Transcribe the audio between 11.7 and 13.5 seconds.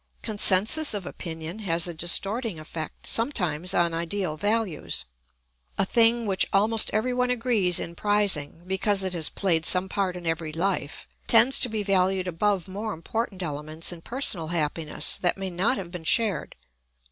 valued above more important